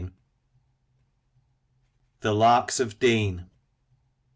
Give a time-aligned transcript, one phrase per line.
[2.21, 3.51] THE LARKS OF DEAN.